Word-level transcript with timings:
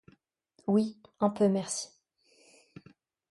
Oui, 0.65 0.97
un 1.19 1.29
peu, 1.29 1.47
merci. 1.47 1.89